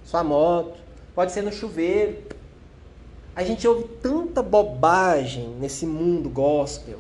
[0.09, 0.79] sua moto,
[1.15, 2.17] pode ser no chuveiro.
[3.39, 6.99] A gente ouve tanta bobagem nesse mundo gospel.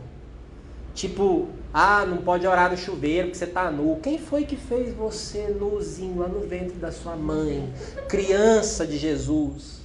[0.94, 3.98] Tipo, ah, não pode orar no chuveiro porque você está nu.
[4.00, 7.68] Quem foi que fez você nuzinho lá no ventre da sua mãe?
[8.08, 9.80] Criança de Jesus.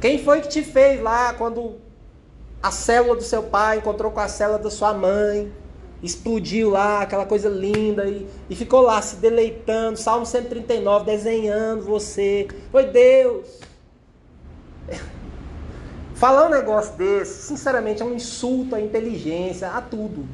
[0.00, 1.74] Quem foi que te fez lá quando
[2.62, 5.52] a célula do seu pai encontrou com a célula da sua mãe?
[6.00, 12.46] explodiu lá, aquela coisa linda, e, e ficou lá se deleitando, Salmo 139, desenhando você.
[12.70, 13.67] Foi Deus.
[16.14, 20.26] Falar um negócio desse, sinceramente, é um insulto à inteligência, a tudo.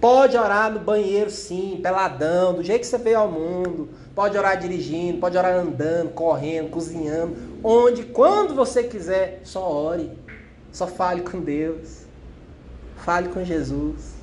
[0.00, 3.88] Pode orar no banheiro, sim, peladão, do jeito que você veio ao mundo.
[4.14, 7.36] Pode orar dirigindo, pode orar andando, correndo, cozinhando.
[7.64, 10.12] Onde, quando você quiser, só ore.
[10.70, 12.06] Só fale com Deus.
[12.96, 14.18] Fale com Jesus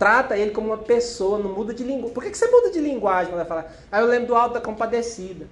[0.00, 2.14] trata ele como uma pessoa, não muda de linguagem.
[2.14, 3.70] Por que, que você muda de linguagem quando vai falar?
[3.92, 5.46] Aí eu lembro do Alto da Compadecida.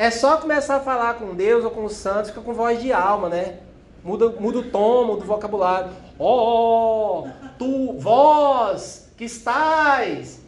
[0.00, 2.90] É só começar a falar com Deus ou com os santos, fica com voz de
[2.90, 3.58] alma, né?
[4.02, 5.90] Muda, muda o tom, muda o vocabulário.
[6.18, 10.40] Ó, oh, tu, vós que estás.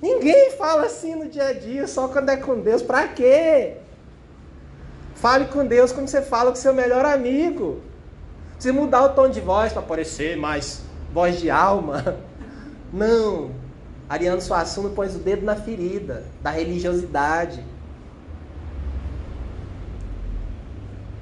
[0.00, 2.82] Ninguém fala assim no dia a dia, só quando é com Deus.
[2.82, 3.78] Pra quê?
[5.16, 7.80] Fale com Deus como você fala com seu melhor amigo.
[8.60, 12.16] Se mudar o tom de voz para parecer mais voz de alma.
[12.94, 13.50] Não.
[14.08, 17.60] Ariano Suassuna pôs o dedo na ferida da religiosidade.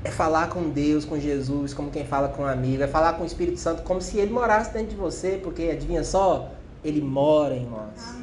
[0.08, 3.22] É falar com Deus, com Jesus, como quem fala com um amigo, é falar com
[3.22, 6.50] o Espírito Santo como se ele morasse dentro de você, porque adivinha só,
[6.82, 8.16] ele mora em nós.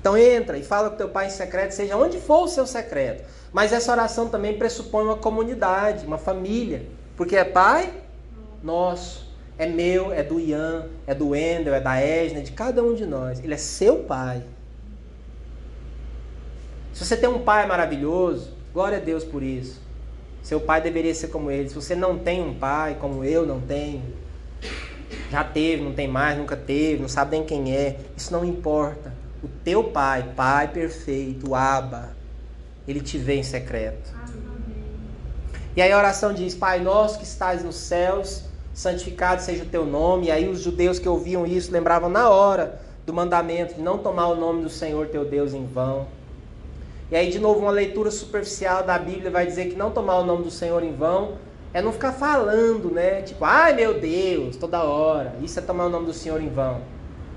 [0.00, 3.24] Então entra e fala com teu pai em secreto, seja onde for o seu secreto.
[3.52, 6.86] Mas essa oração também pressupõe uma comunidade, uma família,
[7.16, 7.92] porque é pai
[8.62, 12.94] nosso, é meu, é do Ian, é do Wendel, é da Esna, de cada um
[12.94, 13.38] de nós.
[13.38, 14.42] Ele é seu pai.
[16.92, 19.80] Se você tem um pai maravilhoso, glória a Deus por isso.
[20.42, 21.68] Seu pai deveria ser como ele.
[21.68, 24.02] Se você não tem um pai, como eu não tenho,
[25.30, 29.14] já teve, não tem mais, nunca teve, não sabe nem quem é, isso não importa.
[29.42, 32.10] O teu pai, pai perfeito, Abba,
[32.86, 34.12] ele te vê em secreto.
[35.76, 39.86] E aí a oração diz: Pai nosso que estás nos céus, santificado seja o teu
[39.86, 40.26] nome.
[40.26, 44.28] E aí os judeus que ouviam isso lembravam na hora do mandamento de não tomar
[44.28, 46.06] o nome do Senhor teu Deus em vão.
[47.14, 50.24] E aí, de novo, uma leitura superficial da Bíblia vai dizer que não tomar o
[50.24, 51.38] nome do Senhor em vão
[51.72, 53.22] é não ficar falando, né?
[53.22, 55.36] Tipo, ai meu Deus, toda hora.
[55.40, 56.80] Isso é tomar o nome do Senhor em vão.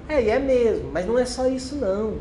[0.10, 2.16] É, e é mesmo, mas não é só isso, não.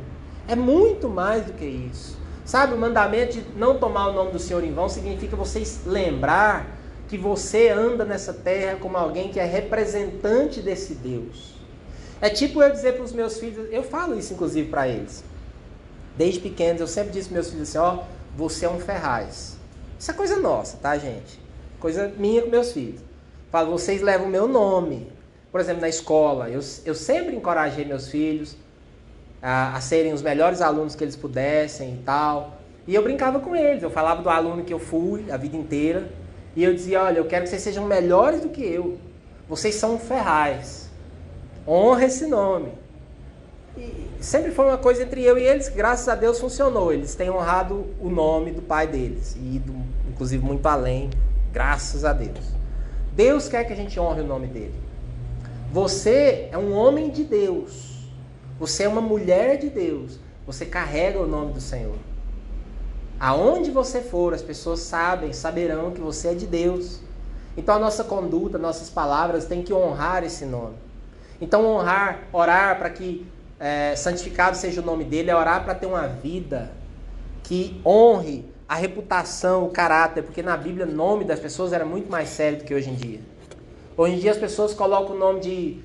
[0.46, 2.18] É muito mais do que isso.
[2.44, 6.66] Sabe, o mandamento de não tomar o nome do Senhor em vão significa vocês lembrar
[7.08, 11.54] que você anda nessa terra como alguém que é representante desse Deus.
[12.20, 15.24] É tipo eu dizer para os meus filhos, eu falo isso inclusive para eles.
[16.16, 18.04] Desde pequenos eu sempre disse para meus filhos assim, ó,
[18.36, 19.56] você é um Ferraz.
[19.98, 21.40] Isso é coisa nossa, tá, gente?
[21.78, 23.00] Coisa minha com meus filhos.
[23.50, 25.10] Falo, vocês levam o meu nome.
[25.50, 28.56] Por exemplo, na escola, eu, eu sempre encorajei meus filhos
[29.40, 32.58] a, a serem os melhores alunos que eles pudessem e tal.
[32.86, 36.10] E eu brincava com eles, eu falava do aluno que eu fui a vida inteira.
[36.54, 38.98] E eu dizia, olha, eu quero que vocês sejam melhores do que eu.
[39.48, 40.90] Vocês são Ferraz.
[41.66, 42.72] Honra esse nome.
[44.20, 46.92] Sempre foi uma coisa entre eu e eles, graças a Deus funcionou.
[46.92, 49.74] Eles têm honrado o nome do pai deles, e ido,
[50.08, 51.10] inclusive, muito além,
[51.52, 52.56] graças a Deus.
[53.12, 54.74] Deus quer que a gente honre o nome dele.
[55.72, 58.08] Você é um homem de Deus.
[58.58, 60.18] Você é uma mulher de Deus.
[60.46, 61.96] Você carrega o nome do Senhor.
[63.18, 67.00] Aonde você for, as pessoas sabem, saberão que você é de Deus.
[67.56, 70.74] Então a nossa conduta, nossas palavras têm que honrar esse nome.
[71.40, 73.26] Então honrar, orar para que
[73.58, 76.70] é, santificado seja o nome dele, é orar para ter uma vida
[77.42, 82.10] que honre a reputação, o caráter, porque na Bíblia o nome das pessoas era muito
[82.10, 83.20] mais sério do que hoje em dia.
[83.96, 85.80] Hoje em dia as pessoas colocam o nome de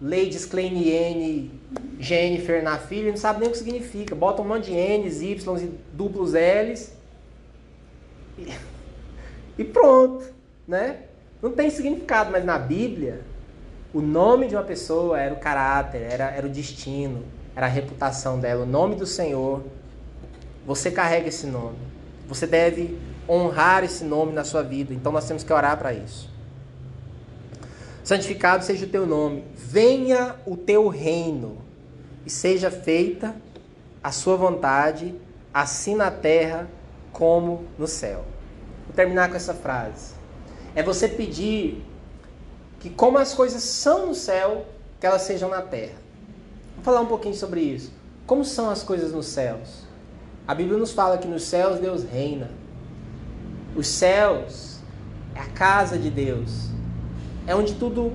[0.00, 1.50] Lady Kleiniene
[1.98, 4.14] Jennifer na filha não sabem nem o que significa.
[4.14, 6.92] Botam um monte de N's, Y's e duplos L's
[8.36, 8.52] e,
[9.58, 10.24] e pronto,
[10.66, 11.02] né?
[11.40, 13.20] Não tem significado, mas na Bíblia
[13.94, 17.22] o nome de uma pessoa era o caráter, era, era o destino,
[17.54, 19.62] era a reputação dela, o nome do Senhor.
[20.66, 21.78] Você carrega esse nome.
[22.26, 24.92] Você deve honrar esse nome na sua vida.
[24.92, 26.28] Então nós temos que orar para isso.
[28.02, 29.44] Santificado seja o teu nome.
[29.54, 31.58] Venha o teu reino
[32.26, 33.36] e seja feita
[34.02, 35.14] a sua vontade,
[35.52, 36.68] assim na terra
[37.12, 38.24] como no céu.
[38.86, 40.14] Vou terminar com essa frase.
[40.74, 41.80] É você pedir
[42.84, 44.66] que como as coisas são no céu,
[45.00, 45.94] que elas sejam na terra.
[46.72, 47.90] Vamos falar um pouquinho sobre isso.
[48.26, 49.84] Como são as coisas nos céus?
[50.46, 52.50] A Bíblia nos fala que nos céus Deus reina.
[53.74, 54.80] Os céus
[55.34, 56.68] é a casa de Deus.
[57.46, 58.12] É onde tudo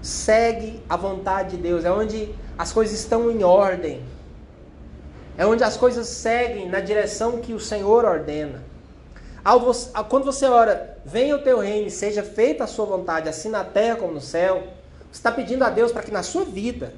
[0.00, 4.04] segue a vontade de Deus, é onde as coisas estão em ordem.
[5.36, 8.62] É onde as coisas seguem na direção que o Senhor ordena.
[10.08, 13.96] Quando você ora, venha o teu reino seja feita a sua vontade, assim na terra
[13.96, 14.62] como no céu,
[15.10, 16.94] você está pedindo a Deus para que na sua vida,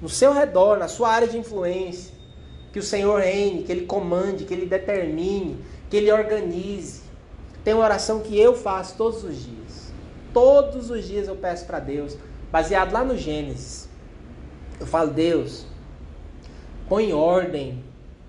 [0.00, 2.12] no seu redor, na sua área de influência,
[2.72, 7.02] que o Senhor reine, que Ele comande, que Ele determine, que Ele organize.
[7.64, 9.92] Tem uma oração que eu faço todos os dias.
[10.34, 12.16] Todos os dias eu peço para Deus,
[12.52, 13.88] baseado lá no Gênesis.
[14.78, 15.64] Eu falo, Deus,
[16.88, 17.82] põe ordem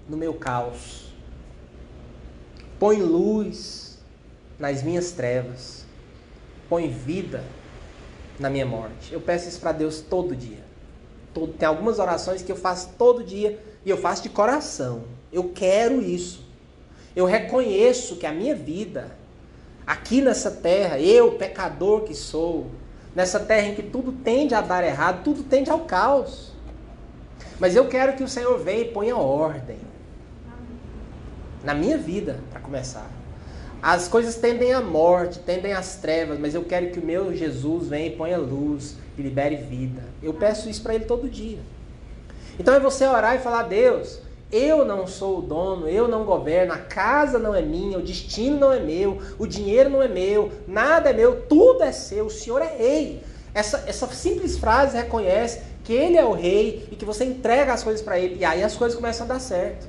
[0.08, 1.09] no meu caos.
[2.80, 3.98] Põe luz
[4.58, 5.84] nas minhas trevas.
[6.70, 7.44] Põe vida
[8.40, 9.12] na minha morte.
[9.12, 10.64] Eu peço isso para Deus todo dia.
[11.34, 15.04] Todo, tem algumas orações que eu faço todo dia e eu faço de coração.
[15.32, 16.48] Eu quero isso.
[17.14, 19.12] Eu reconheço que a minha vida,
[19.86, 22.68] aqui nessa terra, eu, pecador que sou,
[23.14, 26.54] nessa terra em que tudo tende a dar errado, tudo tende ao caos.
[27.60, 29.89] Mas eu quero que o Senhor venha e ponha ordem
[31.64, 33.10] na minha vida, para começar.
[33.82, 37.88] As coisas tendem à morte, tendem às trevas, mas eu quero que o meu Jesus
[37.88, 40.02] venha e ponha luz e libere vida.
[40.22, 41.60] Eu peço isso para Ele todo dia.
[42.60, 44.20] Então é você orar e falar: Deus,
[44.52, 48.60] Eu não sou o dono, eu não governo, a casa não é minha, o destino
[48.60, 52.32] não é meu, o dinheiro não é meu, nada é meu, tudo é seu, o
[52.32, 53.24] Senhor é rei.
[53.54, 57.84] Essa, essa simples frase reconhece que Ele é o rei e que você entrega as
[57.84, 59.88] coisas para Ele, e aí as coisas começam a dar certo.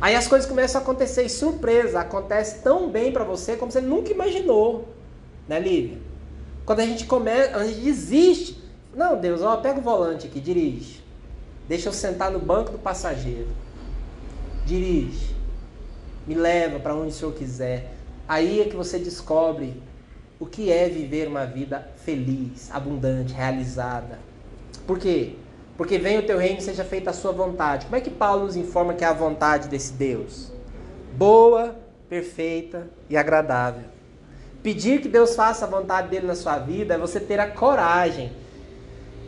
[0.00, 3.80] Aí as coisas começam a acontecer e surpresa, acontece tão bem para você como você
[3.80, 4.88] nunca imaginou,
[5.48, 5.98] né, Lívia?
[6.66, 8.62] Quando a gente começa, a gente desiste.
[8.94, 11.02] Não, Deus, ó, pega o volante aqui, dirige.
[11.68, 13.48] Deixa eu sentar no banco do passageiro.
[14.64, 15.34] Dirige.
[16.26, 17.94] Me leva para onde o Senhor quiser.
[18.28, 19.80] Aí é que você descobre
[20.38, 24.18] o que é viver uma vida feliz, abundante, realizada.
[24.86, 25.36] Por quê?
[25.76, 27.86] Porque venha o teu reino e seja feita a sua vontade.
[27.86, 30.50] Como é que Paulo nos informa que é a vontade desse Deus?
[31.16, 31.76] Boa,
[32.08, 33.84] perfeita e agradável.
[34.62, 38.32] Pedir que Deus faça a vontade dele na sua vida é você ter a coragem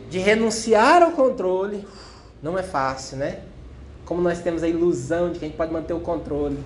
[0.09, 1.85] de renunciar ao controle
[2.41, 3.41] não é fácil, né?
[4.05, 6.57] Como nós temos a ilusão de que a gente pode manter o controle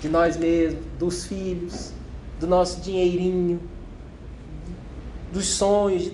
[0.00, 1.92] de nós mesmos, dos filhos,
[2.38, 3.60] do nosso dinheirinho,
[5.32, 6.12] dos sonhos.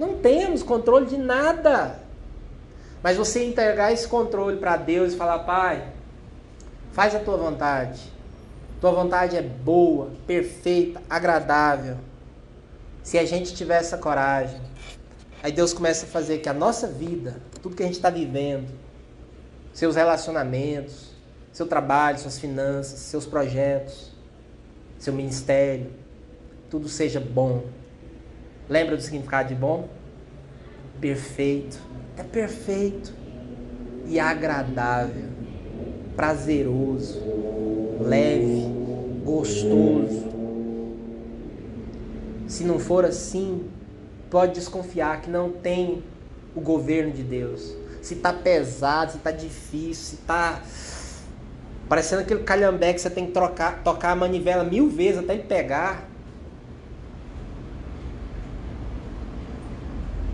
[0.00, 2.00] Não temos controle de nada.
[3.00, 5.86] Mas você entregar esse controle para Deus e falar: Pai,
[6.90, 8.00] faz a tua vontade.
[8.80, 11.96] Tua vontade é boa, perfeita, agradável.
[13.04, 14.60] Se a gente tiver essa coragem,
[15.42, 18.68] Aí Deus começa a fazer que a nossa vida, tudo que a gente está vivendo,
[19.72, 21.12] seus relacionamentos,
[21.50, 24.10] seu trabalho, suas finanças, seus projetos,
[24.98, 25.90] seu ministério,
[26.68, 27.64] tudo seja bom.
[28.70, 29.88] Lembra do significado de bom?
[31.00, 31.80] Perfeito.
[32.16, 33.12] É perfeito
[34.06, 35.24] e agradável,
[36.14, 37.20] prazeroso,
[38.00, 38.68] leve,
[39.24, 40.30] gostoso.
[42.46, 43.68] Se não for assim,
[44.30, 46.02] pode desconfiar que não tem
[46.54, 47.74] o governo de Deus.
[48.02, 50.62] Se está pesado, se está difícil, se está
[51.88, 55.42] parecendo aquele calhambé que você tem que trocar, tocar a manivela mil vezes até ele
[55.44, 56.09] pegar.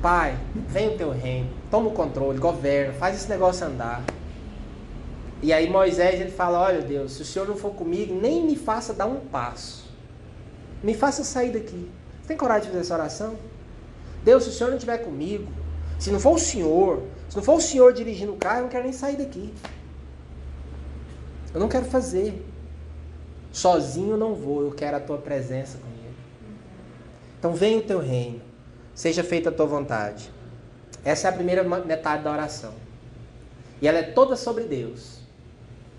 [0.06, 0.38] Pai,
[0.68, 4.04] vem o teu reino, toma o controle, governa, faz esse negócio andar.
[5.42, 8.54] E aí Moisés ele fala: Olha Deus, se o Senhor não for comigo, nem me
[8.54, 9.90] faça dar um passo.
[10.80, 11.90] Me faça sair daqui.
[12.20, 13.34] Você tem coragem de fazer essa oração?
[14.22, 15.48] Deus, se o Senhor não estiver comigo,
[15.98, 18.70] se não for o Senhor, se não for o Senhor dirigindo o carro, eu não
[18.70, 19.52] quero nem sair daqui.
[21.52, 22.46] Eu não quero fazer.
[23.50, 26.14] Sozinho eu não vou, eu quero a tua presença comigo.
[27.40, 28.45] Então venha o teu reino,
[28.96, 30.32] seja feita a tua vontade.
[31.04, 32.72] Essa é a primeira metade da oração.
[33.80, 35.18] E ela é toda sobre Deus.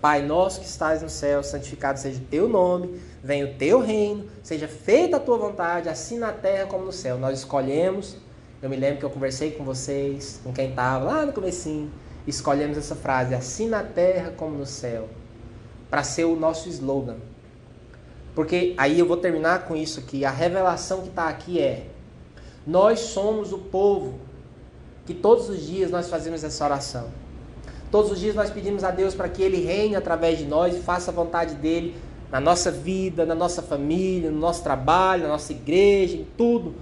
[0.00, 4.28] Pai nosso que estás no céu, santificado seja o teu nome, venha o teu reino,
[4.42, 7.18] seja feita a tua vontade, assim na terra como no céu.
[7.18, 8.16] Nós escolhemos,
[8.60, 11.90] eu me lembro que eu conversei com vocês, com quem estava lá no comecinho,
[12.26, 15.08] escolhemos essa frase, assim na terra como no céu,
[15.88, 17.16] para ser o nosso slogan.
[18.34, 21.86] Porque aí eu vou terminar com isso aqui, a revelação que está aqui é,
[22.68, 24.18] nós somos o povo
[25.06, 27.06] que todos os dias nós fazemos essa oração.
[27.90, 30.80] Todos os dias nós pedimos a Deus para que Ele reine através de nós e
[30.80, 31.96] faça a vontade dele
[32.30, 36.74] na nossa vida, na nossa família, no nosso trabalho, na nossa igreja, em tudo.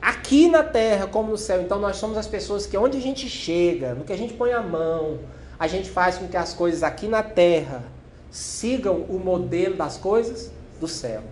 [0.00, 1.60] Aqui na terra como no céu.
[1.60, 4.52] Então nós somos as pessoas que onde a gente chega, no que a gente põe
[4.52, 5.18] a mão,
[5.58, 7.82] a gente faz com que as coisas aqui na terra
[8.30, 11.24] sigam o modelo das coisas do céu.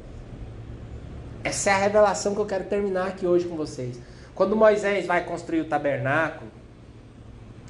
[1.44, 4.00] Essa é a revelação que eu quero terminar aqui hoje com vocês.
[4.34, 6.50] Quando Moisés vai construir o tabernáculo,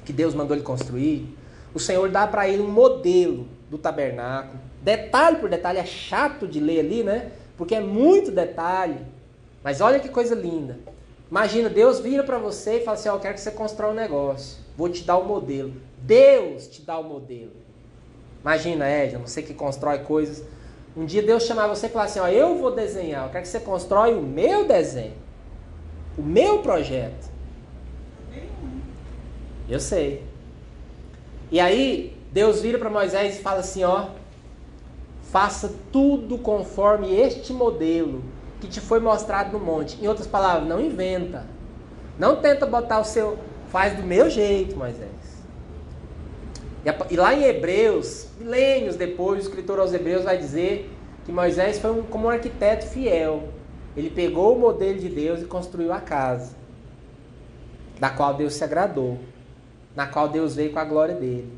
[0.05, 1.37] que Deus mandou ele construir,
[1.73, 6.61] o Senhor dá para ele um modelo do tabernáculo, detalhe por detalhe, é chato de
[6.61, 7.33] ler ali, né?
[7.57, 8.97] Porque é muito detalhe.
[9.61, 10.79] Mas olha que coisa linda.
[11.29, 13.95] Imagina, Deus vira para você e fala assim: oh, Eu quero que você construa um
[13.95, 14.57] negócio.
[14.77, 15.73] Vou te dar o um modelo.
[15.97, 17.51] Deus te dá o um modelo.
[18.41, 20.45] Imagina, Edna, você que constrói coisas.
[20.95, 23.25] Um dia Deus chamar você e falar assim: Ó, eu vou desenhar.
[23.25, 25.13] Eu quero que você constrói o meu desenho.
[26.17, 27.29] O meu projeto.
[29.67, 30.23] Eu sei.
[31.51, 34.07] E aí, Deus vira para Moisés e fala assim: Ó,
[35.35, 38.23] Faça tudo conforme este modelo
[38.61, 40.01] que te foi mostrado no monte.
[40.01, 41.45] Em outras palavras, não inventa.
[42.17, 43.37] Não tenta botar o seu.
[43.69, 45.09] Faz do meu jeito, Moisés.
[47.09, 50.91] E lá em Hebreus, milênios depois, o escritor aos Hebreus vai dizer
[51.25, 53.49] que Moisés foi um, como um arquiteto fiel.
[53.97, 56.55] Ele pegou o modelo de Deus e construiu a casa,
[57.99, 59.17] da qual Deus se agradou,
[59.95, 61.51] na qual Deus veio com a glória dele.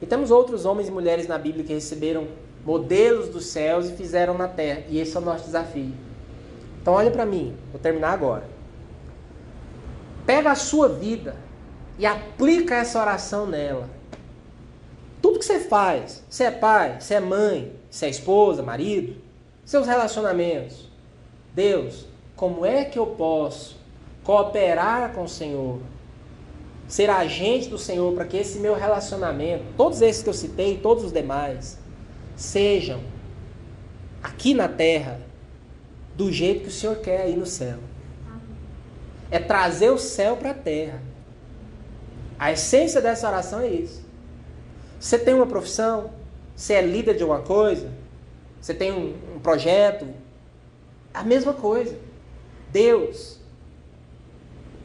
[0.00, 2.28] E temos outros homens e mulheres na Bíblia que receberam
[2.64, 4.84] modelos dos céus e fizeram na terra.
[4.88, 5.92] E esse é o nosso desafio.
[6.80, 8.44] Então olha para mim, vou terminar agora.
[10.24, 11.34] Pega a sua vida
[11.98, 13.88] e aplica essa oração nela.
[15.22, 19.14] Tudo que você faz, você é pai, você é mãe, você é esposa, marido,
[19.64, 20.90] seus relacionamentos.
[21.54, 23.78] Deus, como é que eu posso
[24.24, 25.78] cooperar com o Senhor?
[26.88, 31.04] Ser agente do Senhor para que esse meu relacionamento, todos esses que eu citei, todos
[31.04, 31.78] os demais,
[32.34, 33.00] sejam
[34.20, 35.20] aqui na terra
[36.16, 37.78] do jeito que o Senhor quer aí no céu.
[39.30, 41.00] É trazer o céu para a terra.
[42.38, 44.11] A essência dessa oração é isso.
[45.02, 46.10] Você tem uma profissão,
[46.54, 47.90] você é líder de alguma coisa,
[48.60, 50.06] você tem um, um projeto,
[51.12, 51.98] a mesma coisa.
[52.70, 53.40] Deus,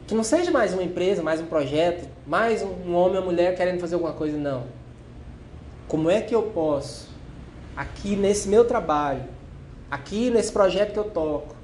[0.08, 3.56] que não seja mais uma empresa, mais um projeto, mais um, um homem ou mulher
[3.56, 4.64] querendo fazer alguma coisa, não.
[5.86, 7.08] Como é que eu posso,
[7.76, 9.22] aqui nesse meu trabalho,
[9.88, 11.54] aqui nesse projeto que eu toco,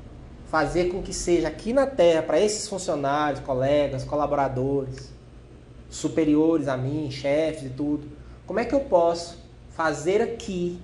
[0.46, 5.12] fazer com que seja aqui na Terra, para esses funcionários, colegas, colaboradores,
[5.90, 8.13] superiores a mim, chefes e tudo,
[8.46, 9.38] como é que eu posso
[9.70, 10.80] fazer aqui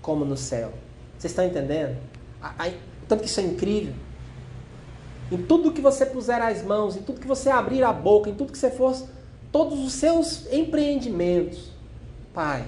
[0.00, 0.72] como no céu?
[1.18, 1.96] Vocês estão entendendo?
[3.08, 3.94] tanto que isso é incrível.
[5.30, 8.34] Em tudo que você puser as mãos, em tudo que você abrir a boca, em
[8.34, 8.94] tudo que você for,
[9.50, 11.70] todos os seus empreendimentos,
[12.34, 12.64] Pai,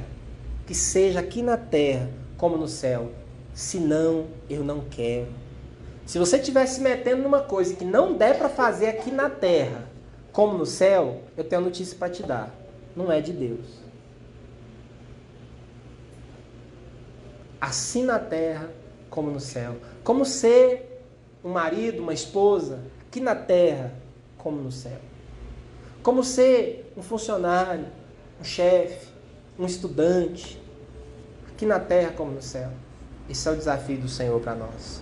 [0.66, 3.10] que seja aqui na terra como no céu.
[3.52, 5.28] Senão, eu não quero.
[6.06, 9.88] Se você estiver se metendo numa coisa que não der para fazer aqui na terra,
[10.32, 12.54] como no céu, eu tenho notícia para te dar.
[12.94, 13.83] Não é de Deus.
[17.64, 18.68] Assim na terra
[19.08, 19.76] como no céu.
[20.02, 21.02] Como ser
[21.42, 23.90] um marido, uma esposa, aqui na terra
[24.36, 24.98] como no céu.
[26.02, 27.86] Como ser um funcionário,
[28.38, 29.08] um chefe,
[29.58, 30.62] um estudante,
[31.48, 32.68] aqui na terra como no céu.
[33.30, 35.00] Esse é o desafio do Senhor para nós.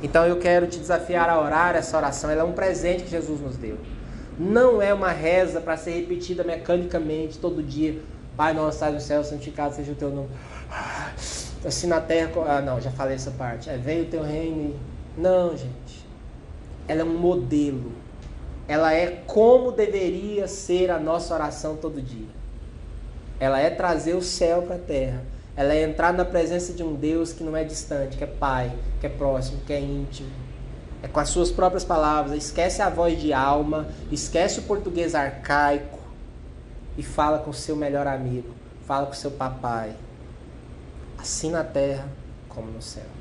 [0.00, 2.30] Então eu quero te desafiar a orar essa oração.
[2.30, 3.78] Ela é um presente que Jesus nos deu.
[4.38, 8.00] Não é uma reza para ser repetida mecanicamente todo dia.
[8.36, 10.30] Pai nosso, sai do céu, santificado seja o teu nome.
[11.64, 12.30] Assim na terra.
[12.46, 13.70] Ah, não, já falei essa parte.
[13.70, 14.78] É, veio o teu reino.
[15.16, 16.06] Não, gente.
[16.86, 17.92] Ela é um modelo.
[18.68, 22.28] Ela é como deveria ser a nossa oração todo dia.
[23.40, 25.22] Ela é trazer o céu para a terra
[25.56, 28.72] ela é entrar na presença de um Deus que não é distante, que é pai,
[29.00, 30.30] que é próximo, que é íntimo.
[31.00, 32.36] É com as suas próprias palavras.
[32.36, 36.00] Esquece a voz de alma, esquece o português arcaico
[36.98, 38.52] e fala com o seu melhor amigo.
[38.84, 39.94] Fala com o seu papai.
[41.24, 42.06] Assim na terra
[42.50, 43.13] como no céu.